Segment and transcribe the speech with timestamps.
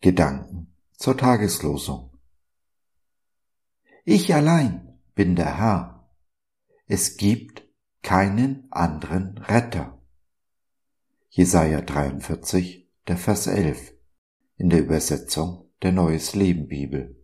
[0.00, 2.16] Gedanken zur Tageslosung.
[4.04, 6.08] Ich allein bin der Herr.
[6.86, 7.64] Es gibt
[8.02, 9.98] keinen anderen Retter.
[11.28, 13.94] Jesaja 43, der Vers 11
[14.56, 17.16] in der Übersetzung der Neues Leben Bibel.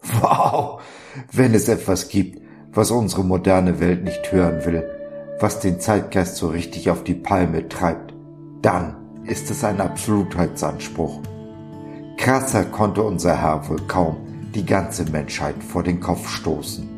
[0.00, 0.82] Wow!
[1.30, 2.40] Wenn es etwas gibt,
[2.70, 7.68] was unsere moderne Welt nicht hören will, was den Zeitgeist so richtig auf die Palme
[7.68, 8.14] treibt,
[8.62, 11.20] dann ist es ein Absolutheitsanspruch.
[12.16, 14.16] Krasser konnte unser Herr wohl kaum
[14.54, 16.88] die ganze Menschheit vor den Kopf stoßen.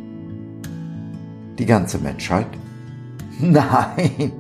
[1.59, 2.49] Die ganze Menschheit?
[3.41, 4.33] Nein!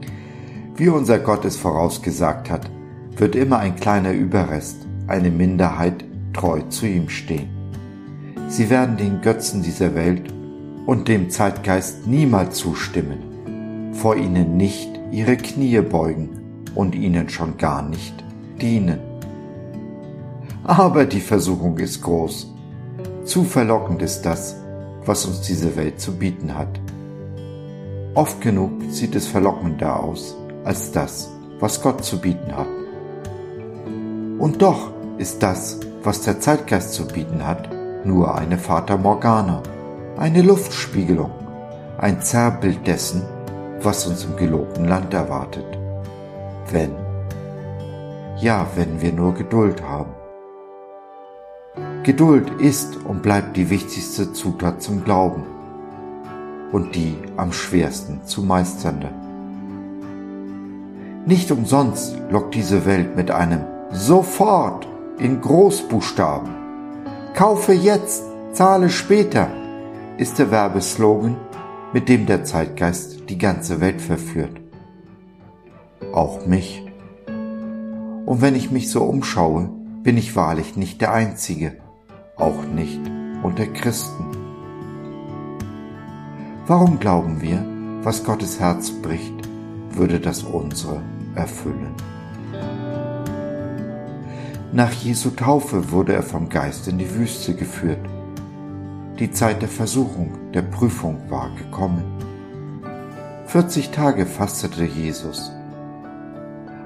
[0.76, 2.70] Wie unser Gott es vorausgesagt hat,
[3.16, 7.50] wird immer ein kleiner Überrest, eine Minderheit treu zu ihm stehen.
[8.48, 10.32] Sie werden den Götzen dieser Welt
[10.86, 16.41] und dem Zeitgeist niemals zustimmen, vor ihnen nicht ihre Knie beugen
[16.74, 18.14] und ihnen schon gar nicht
[18.60, 19.00] dienen.
[20.64, 22.52] Aber die Versuchung ist groß.
[23.24, 24.56] Zu verlockend ist das,
[25.04, 26.80] was uns diese Welt zu bieten hat.
[28.14, 32.68] Oft genug sieht es verlockender aus als das, was Gott zu bieten hat.
[34.38, 37.68] Und doch ist das, was der Zeitgeist zu bieten hat,
[38.04, 39.62] nur eine Fata Morgana,
[40.16, 41.30] eine Luftspiegelung,
[41.98, 43.22] ein Zerrbild dessen,
[43.80, 45.81] was uns im gelobten Land erwartet
[46.72, 46.92] wenn.
[48.40, 50.10] Ja, wenn wir nur Geduld haben.
[52.02, 55.44] Geduld ist und bleibt die wichtigste Zutat zum Glauben
[56.72, 59.10] und die am schwersten zu meisternde.
[61.26, 66.50] Nicht umsonst lockt diese Welt mit einem Sofort in Großbuchstaben.
[67.34, 69.48] Kaufe jetzt, zahle später
[70.18, 71.36] ist der Werbeslogan,
[71.92, 74.61] mit dem der Zeitgeist die ganze Welt verführt
[76.14, 76.82] auch mich.
[78.26, 79.70] Und wenn ich mich so umschaue,
[80.02, 81.76] bin ich wahrlich nicht der Einzige,
[82.36, 83.00] auch nicht
[83.42, 84.24] unter Christen.
[86.66, 87.64] Warum glauben wir,
[88.02, 89.34] was Gottes Herz bricht,
[89.90, 91.02] würde das unsere
[91.34, 91.94] erfüllen?
[94.72, 98.08] Nach Jesu Taufe wurde er vom Geist in die Wüste geführt.
[99.18, 102.02] Die Zeit der Versuchung, der Prüfung war gekommen.
[103.46, 105.52] 40 Tage fastete Jesus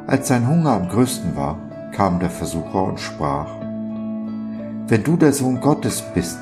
[0.06, 1.58] als sein Hunger am größten war,
[1.92, 3.48] kam der Versucher und sprach,
[4.88, 6.38] Wenn du der Sohn Gottes bist,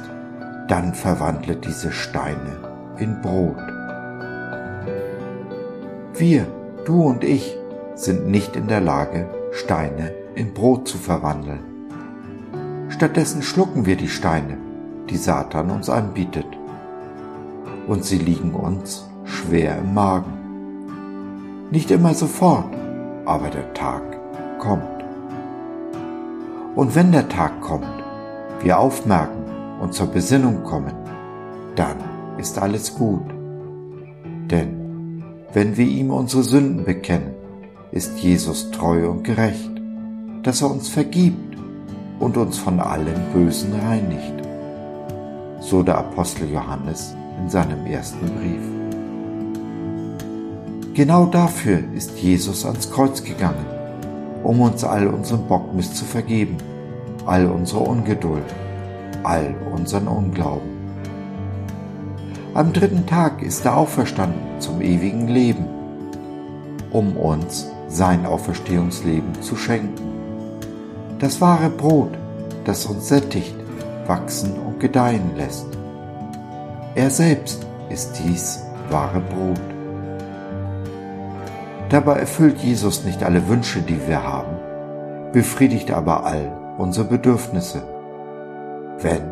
[0.68, 2.58] dann verwandle diese Steine
[2.98, 3.56] in Brot.
[6.14, 6.46] Wir,
[6.84, 7.56] du und ich,
[7.94, 11.60] sind nicht in der Lage, Steine in Brot zu verwandeln.
[12.88, 14.58] Stattdessen schlucken wir die Steine,
[15.08, 16.46] die Satan uns anbietet.
[17.86, 20.32] Und sie liegen uns schwer im Magen.
[21.70, 22.73] Nicht immer sofort,
[23.24, 24.02] aber der Tag
[24.58, 25.04] kommt.
[26.74, 27.86] Und wenn der Tag kommt,
[28.60, 29.44] wir aufmerken
[29.80, 30.94] und zur Besinnung kommen,
[31.76, 31.96] dann
[32.38, 33.24] ist alles gut.
[34.50, 37.34] Denn wenn wir ihm unsere Sünden bekennen,
[37.92, 39.70] ist Jesus treu und gerecht,
[40.42, 41.56] dass er uns vergibt
[42.18, 44.34] und uns von allem Bösen reinigt.
[45.60, 48.83] So der Apostel Johannes in seinem ersten Brief.
[50.94, 53.66] Genau dafür ist Jesus ans Kreuz gegangen,
[54.44, 56.56] um uns all unseren Bockmist zu vergeben,
[57.26, 58.44] all unsere Ungeduld,
[59.24, 60.70] all unseren Unglauben.
[62.54, 65.64] Am dritten Tag ist er auferstanden zum ewigen Leben,
[66.92, 70.00] um uns sein Auferstehungsleben zu schenken.
[71.18, 72.16] Das wahre Brot,
[72.66, 73.56] das uns sättigt,
[74.06, 75.66] wachsen und gedeihen lässt.
[76.94, 79.73] Er selbst ist dies wahre Brot.
[81.90, 87.82] Dabei erfüllt Jesus nicht alle Wünsche, die wir haben, befriedigt aber all unsere Bedürfnisse,
[89.00, 89.22] wenn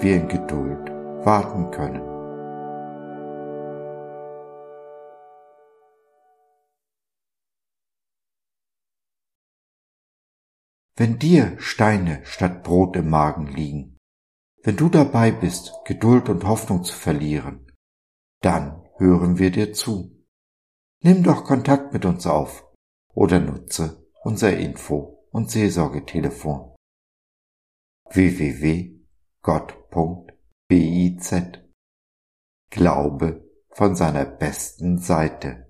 [0.00, 0.90] wir in Geduld
[1.24, 2.02] warten können.
[10.96, 13.98] Wenn dir Steine statt Brot im Magen liegen,
[14.62, 17.66] wenn du dabei bist, Geduld und Hoffnung zu verlieren,
[18.40, 20.13] dann hören wir dir zu.
[21.06, 22.64] Nimm doch Kontakt mit uns auf
[23.12, 26.74] oder nutze unser Info- und Seelsorgetelefon
[28.10, 29.04] www.gott.biz
[32.70, 35.68] Glaube von seiner besten Seite.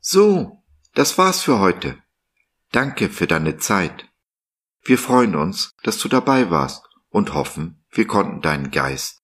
[0.00, 0.62] So,
[0.92, 1.98] das war's für heute.
[2.72, 4.12] Danke für deine Zeit.
[4.82, 9.23] Wir freuen uns, dass du dabei warst und hoffen, wir konnten deinen Geist